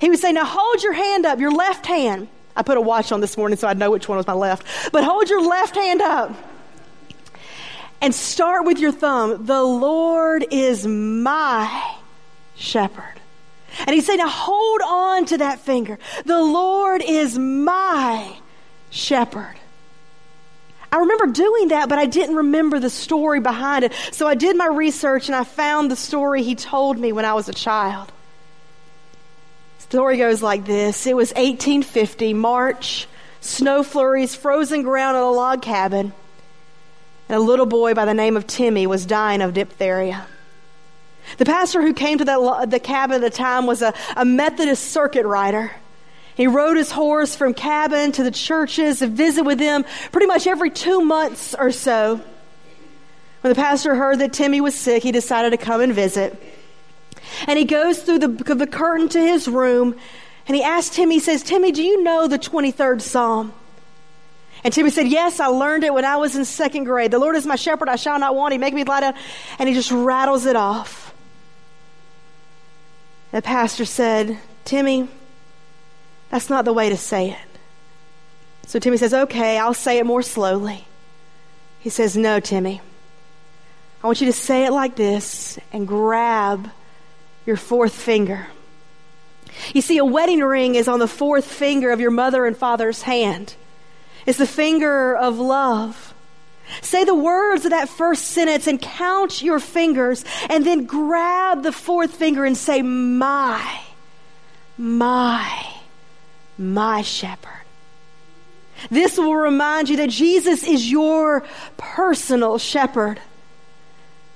He 0.00 0.10
would 0.10 0.18
say, 0.18 0.32
Now 0.32 0.44
hold 0.44 0.82
your 0.82 0.92
hand 0.92 1.26
up, 1.26 1.40
your 1.40 1.52
left 1.52 1.86
hand. 1.86 2.28
I 2.56 2.62
put 2.62 2.76
a 2.76 2.80
watch 2.80 3.10
on 3.10 3.20
this 3.20 3.36
morning 3.36 3.58
so 3.58 3.66
I'd 3.66 3.78
know 3.78 3.90
which 3.90 4.08
one 4.08 4.16
was 4.16 4.26
my 4.26 4.32
left. 4.32 4.66
But 4.92 5.02
hold 5.02 5.28
your 5.28 5.42
left 5.42 5.74
hand 5.74 6.00
up 6.00 6.53
and 8.04 8.14
start 8.14 8.66
with 8.66 8.78
your 8.78 8.92
thumb. 8.92 9.46
The 9.46 9.62
Lord 9.62 10.44
is 10.50 10.86
my 10.86 11.96
shepherd. 12.54 13.14
And 13.78 13.94
he'd 13.94 14.02
say, 14.02 14.16
Now 14.16 14.28
hold 14.28 14.82
on 14.82 15.24
to 15.26 15.38
that 15.38 15.60
finger. 15.60 15.98
The 16.26 16.42
Lord 16.42 17.02
is 17.02 17.38
my 17.38 18.36
shepherd. 18.90 19.54
I 20.92 20.98
remember 20.98 21.28
doing 21.28 21.68
that, 21.68 21.88
but 21.88 21.98
I 21.98 22.04
didn't 22.04 22.36
remember 22.36 22.78
the 22.78 22.90
story 22.90 23.40
behind 23.40 23.86
it. 23.86 23.94
So 24.12 24.28
I 24.28 24.34
did 24.34 24.54
my 24.54 24.66
research 24.66 25.28
and 25.28 25.34
I 25.34 25.44
found 25.44 25.90
the 25.90 25.96
story 25.96 26.42
he 26.42 26.54
told 26.54 26.98
me 26.98 27.10
when 27.10 27.24
I 27.24 27.32
was 27.32 27.48
a 27.48 27.54
child. 27.54 28.12
The 29.78 29.82
story 29.84 30.18
goes 30.18 30.42
like 30.42 30.66
this 30.66 31.06
It 31.06 31.16
was 31.16 31.30
1850, 31.30 32.34
March, 32.34 33.08
snow 33.40 33.82
flurries, 33.82 34.34
frozen 34.34 34.82
ground 34.82 35.16
at 35.16 35.22
a 35.22 35.26
log 35.30 35.62
cabin, 35.62 36.12
and 37.28 37.36
a 37.36 37.40
little 37.40 37.66
boy 37.66 37.94
by 37.94 38.04
the 38.04 38.14
name 38.14 38.36
of 38.36 38.46
Timmy 38.46 38.86
was 38.86 39.06
dying 39.06 39.40
of 39.40 39.54
diphtheria. 39.54 40.26
The 41.38 41.44
pastor 41.44 41.80
who 41.80 41.94
came 41.94 42.18
to 42.18 42.24
that, 42.24 42.70
the 42.70 42.78
cabin 42.78 43.16
at 43.16 43.20
the 43.20 43.36
time 43.36 43.66
was 43.66 43.82
a, 43.82 43.94
a 44.16 44.24
Methodist 44.24 44.84
circuit 44.84 45.26
rider. 45.26 45.72
He 46.36 46.46
rode 46.46 46.76
his 46.76 46.90
horse 46.90 47.34
from 47.34 47.54
cabin 47.54 48.12
to 48.12 48.22
the 48.22 48.30
churches 48.30 48.98
to 48.98 49.06
visit 49.06 49.44
with 49.44 49.58
them 49.58 49.84
pretty 50.12 50.26
much 50.26 50.46
every 50.46 50.70
two 50.70 51.00
months 51.00 51.54
or 51.54 51.70
so. 51.70 52.20
When 53.40 53.52
the 53.52 53.54
pastor 53.54 53.94
heard 53.94 54.18
that 54.18 54.32
Timmy 54.32 54.60
was 54.60 54.74
sick, 54.74 55.02
he 55.02 55.12
decided 55.12 55.50
to 55.50 55.56
come 55.56 55.80
and 55.80 55.92
visit. 55.92 56.40
And 57.46 57.58
he 57.58 57.64
goes 57.64 58.02
through 58.02 58.18
the, 58.18 58.28
the 58.28 58.66
curtain 58.66 59.08
to 59.10 59.20
his 59.20 59.48
room 59.48 59.96
and 60.46 60.56
he 60.56 60.62
asked 60.62 60.92
Timmy, 60.92 61.16
he 61.16 61.20
says, 61.20 61.42
Timmy, 61.42 61.72
do 61.72 61.82
you 61.82 62.02
know 62.02 62.28
the 62.28 62.38
23rd 62.38 63.00
Psalm? 63.00 63.54
And 64.64 64.72
Timmy 64.72 64.90
said, 64.90 65.06
Yes, 65.06 65.40
I 65.40 65.46
learned 65.46 65.84
it 65.84 65.92
when 65.92 66.06
I 66.06 66.16
was 66.16 66.34
in 66.34 66.44
second 66.46 66.84
grade. 66.84 67.10
The 67.10 67.18
Lord 67.18 67.36
is 67.36 67.46
my 67.46 67.56
shepherd, 67.56 67.88
I 67.88 67.96
shall 67.96 68.18
not 68.18 68.34
want. 68.34 68.52
He 68.52 68.58
make 68.58 68.72
me 68.72 68.82
lie 68.82 69.00
down. 69.00 69.14
And 69.58 69.68
he 69.68 69.74
just 69.74 69.92
rattles 69.92 70.46
it 70.46 70.56
off. 70.56 71.14
The 73.30 73.42
pastor 73.42 73.84
said, 73.84 74.38
Timmy, 74.64 75.08
that's 76.30 76.48
not 76.48 76.64
the 76.64 76.72
way 76.72 76.88
to 76.88 76.96
say 76.96 77.30
it. 77.30 77.58
So 78.66 78.78
Timmy 78.78 78.96
says, 78.96 79.12
Okay, 79.12 79.58
I'll 79.58 79.74
say 79.74 79.98
it 79.98 80.06
more 80.06 80.22
slowly. 80.22 80.86
He 81.80 81.90
says, 81.90 82.16
No, 82.16 82.40
Timmy. 82.40 82.80
I 84.02 84.06
want 84.06 84.20
you 84.20 84.26
to 84.26 84.32
say 84.32 84.66
it 84.66 84.72
like 84.72 84.96
this 84.96 85.58
and 85.72 85.88
grab 85.88 86.70
your 87.46 87.56
fourth 87.56 87.94
finger. 87.94 88.46
You 89.74 89.82
see, 89.82 89.98
a 89.98 90.04
wedding 90.04 90.40
ring 90.40 90.74
is 90.74 90.88
on 90.88 90.98
the 90.98 91.08
fourth 91.08 91.46
finger 91.46 91.90
of 91.90 92.00
your 92.00 92.10
mother 92.10 92.46
and 92.46 92.56
father's 92.56 93.02
hand. 93.02 93.54
It's 94.26 94.38
the 94.38 94.46
finger 94.46 95.14
of 95.14 95.38
love. 95.38 96.14
Say 96.80 97.04
the 97.04 97.14
words 97.14 97.64
of 97.64 97.70
that 97.72 97.88
first 97.88 98.28
sentence 98.28 98.66
and 98.66 98.80
count 98.80 99.42
your 99.42 99.60
fingers 99.60 100.24
and 100.48 100.64
then 100.64 100.86
grab 100.86 101.62
the 101.62 101.72
fourth 101.72 102.14
finger 102.14 102.44
and 102.44 102.56
say, 102.56 102.82
My, 102.82 103.80
my, 104.78 105.66
my 106.56 107.02
shepherd. 107.02 107.50
This 108.90 109.18
will 109.18 109.34
remind 109.34 109.88
you 109.88 109.96
that 109.98 110.10
Jesus 110.10 110.66
is 110.66 110.90
your 110.90 111.44
personal 111.76 112.58
shepherd. 112.58 113.20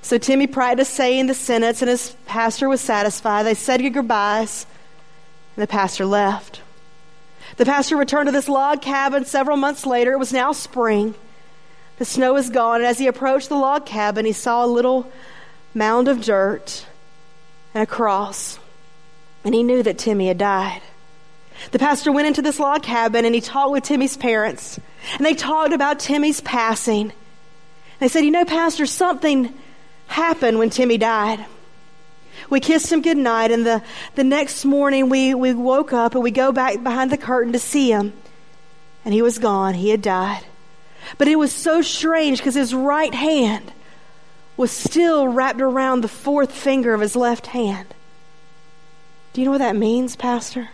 So 0.03 0.17
Timmy 0.17 0.47
practiced 0.47 0.95
saying 0.95 1.27
the 1.27 1.35
sentence, 1.35 1.83
and 1.83 1.89
his 1.89 2.17
pastor 2.27 2.69
was 2.69 2.81
satisfied. 2.81 3.43
They 3.43 3.55
said 3.55 3.81
goodbyes, 3.93 4.65
and 5.57 5.63
the 5.63 5.67
pastor 5.67 6.07
left. 6.07 6.63
The 7.59 7.65
pastor 7.65 7.97
returned 7.97 8.29
to 8.29 8.33
this 8.33 8.49
log 8.49 8.81
cabin 8.81 9.25
several 9.25 9.57
months 9.57 9.85
later. 9.85 10.13
It 10.13 10.19
was 10.19 10.33
now 10.33 10.53
spring. 10.53 11.15
The 11.99 12.05
snow 12.05 12.35
was 12.35 12.51
gone, 12.51 12.77
and 12.77 12.87
as 12.87 12.99
he 12.99 13.09
approached 13.09 13.49
the 13.49 13.57
log 13.57 13.85
cabin, 13.85 14.25
he 14.25 14.33
saw 14.33 14.65
a 14.65 14.67
little 14.67 15.11
mound 15.75 16.07
of 16.07 16.23
dirt 16.23 16.87
and 17.75 17.83
a 17.83 17.87
cross, 17.87 18.61
and 19.45 19.55
he 19.55 19.65
knew 19.65 19.83
that 19.83 19.99
Timmy 19.99 20.29
had 20.29 20.39
died. 20.39 20.81
The 21.73 21.81
pastor 21.81 22.13
went 22.13 22.29
into 22.29 22.43
this 22.43 22.61
log 22.61 22.85
cabin 22.85 23.25
and 23.25 23.35
he 23.35 23.41
talked 23.41 23.73
with 23.73 23.83
Timmy's 23.83 24.17
parents, 24.17 24.79
and 25.17 25.27
they 25.27 25.35
talked 25.35 25.73
about 25.73 25.99
Timmy's 25.99 26.41
passing. 26.41 27.13
They 27.99 28.07
said, 28.07 28.25
You 28.25 28.31
know, 28.31 28.45
Pastor, 28.45 28.87
something 28.87 29.53
happened 30.07 30.59
when 30.61 30.71
Timmy 30.71 30.99
died. 30.99 31.45
We 32.51 32.61
kissed 32.61 32.91
him 32.91 33.03
goodnight, 33.03 33.51
and 33.51 33.67
the, 33.67 33.83
the 34.15 34.25
next 34.25 34.65
morning 34.65 35.09
we, 35.09 35.35
we 35.35 35.53
woke 35.53 35.93
up 35.93 36.15
and 36.15 36.25
we 36.25 36.31
go 36.31 36.51
back 36.53 36.83
behind 36.83 37.11
the 37.11 37.19
curtain 37.19 37.53
to 37.53 37.59
see 37.59 37.91
him. 37.91 38.13
And 39.05 39.13
he 39.13 39.23
was 39.23 39.39
gone. 39.39 39.75
He 39.75 39.91
had 39.91 40.03
died. 40.03 40.45
But 41.17 41.29
it 41.29 41.37
was 41.37 41.53
so 41.53 41.83
strange 41.83 42.39
because 42.39 42.55
his 42.55 42.75
right 42.75 43.15
hand 43.15 43.73
was 44.57 44.71
still 44.71 45.29
wrapped 45.29 45.61
around 45.61 46.01
the 46.01 46.09
fourth 46.09 46.53
finger 46.53 46.93
of 46.93 47.01
his 47.01 47.15
left 47.15 47.49
hand. 47.49 47.95
Do 49.33 49.41
you 49.41 49.45
know 49.45 49.53
what 49.53 49.59
that 49.59 49.77
means, 49.77 50.17
Pastor? 50.17 50.69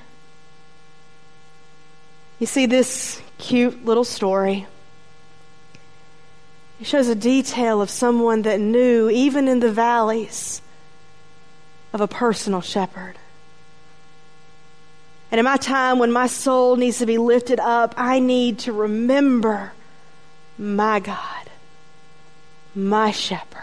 You 2.39 2.47
see, 2.47 2.67
this 2.67 3.21
cute 3.39 3.85
little 3.85 4.05
story. 4.05 4.67
It 6.81 6.87
shows 6.87 7.09
a 7.09 7.15
detail 7.15 7.81
of 7.81 7.91
someone 7.91 8.43
that 8.43 8.59
knew, 8.59 9.09
even 9.11 9.49
in 9.49 9.61
the 9.61 9.71
valleys, 9.71 10.61
of 11.95 12.01
a 12.01 12.09
personal 12.09 12.61
shepherd. 12.61 13.15
And 15.31 15.39
in 15.39 15.45
my 15.45 15.57
time 15.57 15.99
when 15.99 16.13
my 16.13 16.27
soul 16.27 16.77
needs 16.77 16.99
to 16.99 17.07
be 17.07 17.19
lifted 17.19 17.61
up, 17.61 17.95
I 17.97 18.19
need 18.19 18.59
to 18.61 18.73
remember 18.73 19.73
my 20.59 21.01
God, 21.01 21.51
my 22.75 23.13
shepherd. 23.13 23.63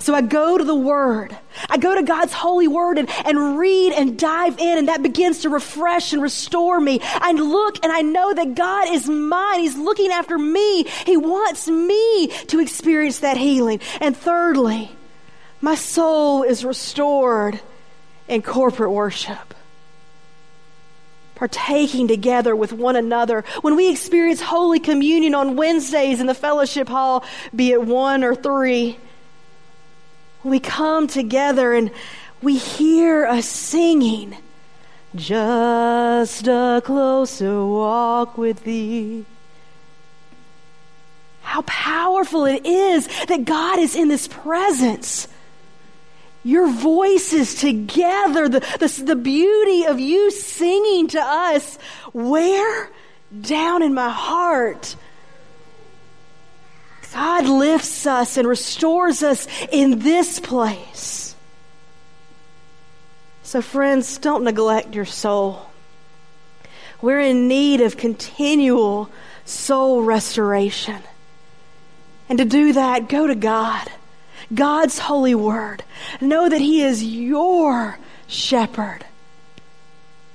So 0.00 0.14
I 0.14 0.20
go 0.20 0.58
to 0.58 0.64
the 0.64 0.74
Word. 0.74 1.36
I 1.70 1.78
go 1.78 1.94
to 1.94 2.02
God's 2.02 2.34
holy 2.34 2.68
Word 2.68 2.98
and, 2.98 3.08
and 3.24 3.58
read 3.58 3.94
and 3.94 4.18
dive 4.18 4.58
in, 4.58 4.78
and 4.78 4.88
that 4.88 5.02
begins 5.02 5.40
to 5.40 5.48
refresh 5.48 6.12
and 6.12 6.20
restore 6.20 6.78
me. 6.78 7.00
I 7.02 7.32
look 7.32 7.82
and 7.82 7.90
I 7.90 8.02
know 8.02 8.34
that 8.34 8.54
God 8.54 8.88
is 8.88 9.08
mine. 9.08 9.60
He's 9.60 9.78
looking 9.78 10.10
after 10.10 10.36
me. 10.36 10.84
He 11.06 11.16
wants 11.16 11.68
me 11.68 12.28
to 12.48 12.60
experience 12.60 13.20
that 13.20 13.38
healing. 13.38 13.80
And 14.00 14.14
thirdly, 14.14 14.94
my 15.60 15.74
soul 15.74 16.42
is 16.42 16.64
restored 16.64 17.60
in 18.28 18.42
corporate 18.42 18.90
worship 18.90 19.54
partaking 21.38 22.08
together 22.08 22.56
with 22.56 22.72
one 22.72 22.96
another. 22.96 23.44
When 23.60 23.76
we 23.76 23.92
experience 23.92 24.40
Holy 24.40 24.80
Communion 24.80 25.36
on 25.36 25.54
Wednesdays 25.54 26.20
in 26.20 26.26
the 26.26 26.34
fellowship 26.34 26.88
hall, 26.88 27.24
be 27.54 27.70
it 27.70 27.80
one 27.80 28.24
or 28.24 28.34
three, 28.34 28.98
we 30.42 30.58
come 30.58 31.06
together 31.06 31.72
and 31.72 31.92
we 32.42 32.56
hear 32.56 33.24
us 33.24 33.46
singing, 33.46 34.36
Just 35.14 36.48
a 36.48 36.82
closer 36.84 37.64
walk 37.64 38.36
with 38.36 38.64
thee. 38.64 39.24
How 41.42 41.62
powerful 41.62 42.46
it 42.46 42.66
is 42.66 43.08
that 43.26 43.44
God 43.44 43.78
is 43.78 43.94
in 43.94 44.08
this 44.08 44.26
presence 44.26 45.28
your 46.48 46.70
voices 46.70 47.56
together, 47.56 48.48
the, 48.48 48.60
the, 48.80 49.02
the 49.04 49.16
beauty 49.16 49.84
of 49.84 50.00
you 50.00 50.30
singing 50.30 51.08
to 51.08 51.20
us, 51.20 51.76
where? 52.12 52.90
Down 53.38 53.82
in 53.82 53.92
my 53.92 54.08
heart. 54.08 54.96
God 57.12 57.46
lifts 57.46 58.06
us 58.06 58.38
and 58.38 58.48
restores 58.48 59.22
us 59.22 59.46
in 59.70 59.98
this 59.98 60.40
place. 60.40 61.34
So, 63.42 63.60
friends, 63.60 64.16
don't 64.16 64.44
neglect 64.44 64.94
your 64.94 65.04
soul. 65.04 65.70
We're 67.02 67.20
in 67.20 67.46
need 67.48 67.82
of 67.82 67.98
continual 67.98 69.10
soul 69.44 70.02
restoration. 70.02 71.02
And 72.30 72.38
to 72.38 72.46
do 72.46 72.72
that, 72.72 73.10
go 73.10 73.26
to 73.26 73.34
God. 73.34 73.90
God's 74.54 74.98
holy 74.98 75.34
word. 75.34 75.84
Know 76.20 76.48
that 76.48 76.60
He 76.60 76.82
is 76.82 77.04
your 77.04 77.98
shepherd. 78.26 79.04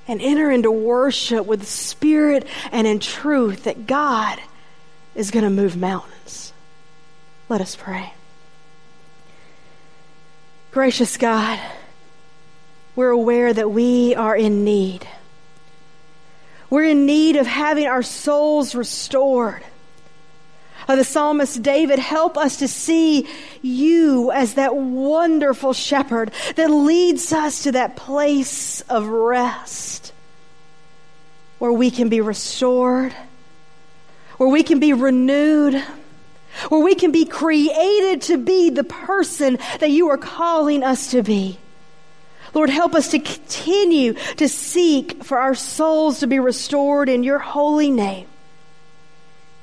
And 0.06 0.20
enter 0.20 0.50
into 0.50 0.70
worship 0.70 1.46
with 1.46 1.66
spirit 1.66 2.46
and 2.70 2.86
in 2.86 3.00
truth 3.00 3.64
that 3.64 3.86
God 3.86 4.38
is 5.14 5.30
going 5.30 5.44
to 5.44 5.50
move 5.50 5.76
mountains. 5.76 6.52
Let 7.48 7.62
us 7.62 7.74
pray. 7.74 8.12
Gracious 10.72 11.16
God, 11.16 11.58
we're 12.96 13.10
aware 13.10 13.52
that 13.52 13.70
we 13.70 14.14
are 14.14 14.36
in 14.36 14.64
need. 14.64 15.06
We're 16.68 16.84
in 16.88 17.06
need 17.06 17.36
of 17.36 17.46
having 17.46 17.86
our 17.86 18.02
souls 18.02 18.74
restored 18.74 19.62
of 20.88 20.98
the 20.98 21.04
psalmist 21.04 21.62
David, 21.62 21.98
help 21.98 22.36
us 22.36 22.58
to 22.58 22.68
see 22.68 23.28
you 23.62 24.30
as 24.30 24.54
that 24.54 24.76
wonderful 24.76 25.72
shepherd 25.72 26.32
that 26.56 26.68
leads 26.68 27.32
us 27.32 27.64
to 27.64 27.72
that 27.72 27.96
place 27.96 28.80
of 28.82 29.06
rest 29.06 30.12
where 31.58 31.72
we 31.72 31.90
can 31.90 32.08
be 32.08 32.20
restored, 32.20 33.14
where 34.36 34.48
we 34.48 34.62
can 34.62 34.80
be 34.80 34.92
renewed, 34.92 35.82
where 36.68 36.82
we 36.82 36.94
can 36.94 37.10
be 37.10 37.24
created 37.24 38.22
to 38.22 38.36
be 38.36 38.70
the 38.70 38.84
person 38.84 39.58
that 39.80 39.90
you 39.90 40.10
are 40.10 40.18
calling 40.18 40.82
us 40.82 41.12
to 41.12 41.22
be. 41.22 41.58
Lord, 42.52 42.70
help 42.70 42.94
us 42.94 43.10
to 43.10 43.18
continue 43.18 44.12
to 44.36 44.48
seek 44.48 45.24
for 45.24 45.38
our 45.38 45.54
souls 45.54 46.20
to 46.20 46.26
be 46.26 46.38
restored 46.38 47.08
in 47.08 47.24
your 47.24 47.38
holy 47.38 47.90
name. 47.90 48.28